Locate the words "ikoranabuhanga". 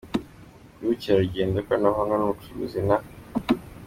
1.59-2.15